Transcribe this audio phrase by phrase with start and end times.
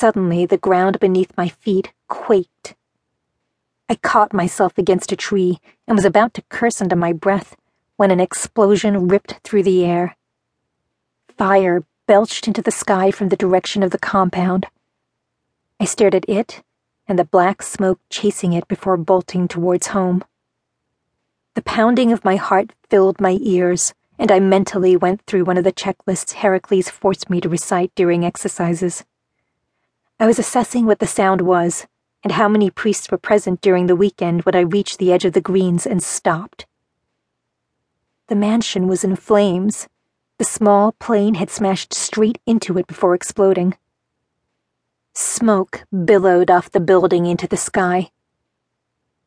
[0.00, 2.74] Suddenly, the ground beneath my feet quaked.
[3.86, 7.54] I caught myself against a tree and was about to curse under my breath
[7.96, 10.16] when an explosion ripped through the air.
[11.36, 14.68] Fire belched into the sky from the direction of the compound.
[15.78, 16.62] I stared at it
[17.06, 20.24] and the black smoke chasing it before bolting towards home.
[21.52, 25.64] The pounding of my heart filled my ears, and I mentally went through one of
[25.64, 29.04] the checklists Heracles forced me to recite during exercises.
[30.20, 31.86] I was assessing what the sound was
[32.22, 35.32] and how many priests were present during the weekend when I reached the edge of
[35.32, 36.66] the greens and stopped.
[38.26, 39.88] The mansion was in flames.
[40.36, 43.78] The small plane had smashed straight into it before exploding.
[45.14, 48.10] Smoke billowed off the building into the sky.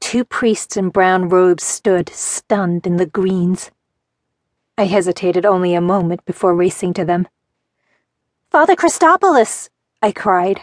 [0.00, 3.70] Two priests in brown robes stood, stunned in the greens.
[4.76, 7.28] I hesitated only a moment before racing to them.
[8.50, 9.68] Father Christopoulos!
[10.02, 10.62] I cried.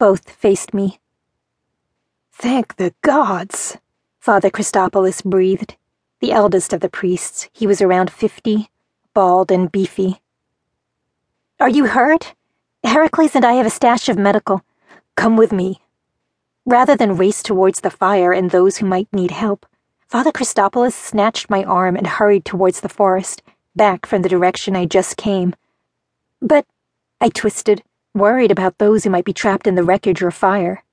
[0.00, 0.98] Both faced me.
[2.32, 3.76] Thank the gods,
[4.18, 5.76] Father Christopoulos breathed.
[6.20, 8.70] The eldest of the priests, he was around fifty,
[9.12, 10.22] bald and beefy.
[11.60, 12.34] Are you hurt?
[12.82, 14.64] Heracles and I have a stash of medical.
[15.16, 15.82] Come with me.
[16.64, 19.66] Rather than race towards the fire and those who might need help,
[20.08, 23.42] Father Christopoulos snatched my arm and hurried towards the forest,
[23.76, 25.54] back from the direction I just came.
[26.40, 26.64] But
[27.20, 27.82] I twisted
[28.14, 30.84] worried about those who might be trapped in the wreckage or fire.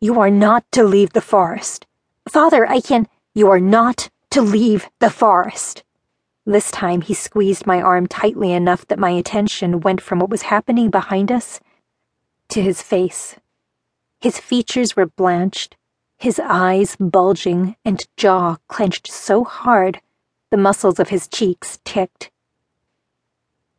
[0.00, 1.86] You are not to leave the forest.
[2.28, 3.08] Father, I can.
[3.34, 5.82] You are not to leave the forest.
[6.46, 10.42] This time he squeezed my arm tightly enough that my attention went from what was
[10.42, 11.60] happening behind us
[12.48, 13.36] to his face.
[14.20, 15.76] His features were blanched,
[16.18, 20.00] his eyes bulging, and jaw clenched so hard
[20.50, 22.30] the muscles of his cheeks ticked.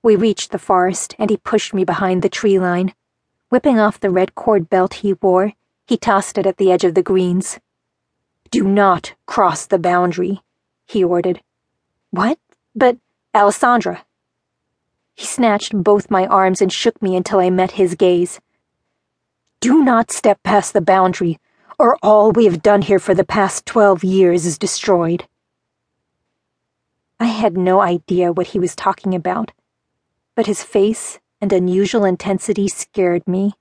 [0.06, 2.94] We reached the forest, and he pushed me behind the tree line.
[3.50, 5.54] Whipping off the red cord belt he wore,
[5.88, 7.60] he tossed it at the edge of the greens.
[8.52, 10.44] Do not cross the boundary,
[10.86, 11.42] he ordered.
[12.12, 12.38] What?
[12.76, 12.98] But,
[13.34, 14.06] Alessandra.
[15.16, 18.40] He snatched both my arms and shook me until I met his gaze.
[19.60, 21.40] Do not step past the boundary,
[21.80, 25.28] or all we have done here for the past twelve years is destroyed.
[27.20, 29.52] I had no idea what he was talking about
[30.36, 33.54] but his face and unusual intensity scared me.